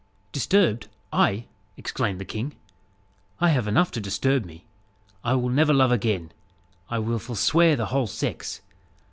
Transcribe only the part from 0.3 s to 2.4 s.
"Disturbed! ay!" exclaimed the